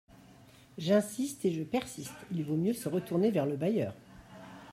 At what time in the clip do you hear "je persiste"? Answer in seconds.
1.51-2.15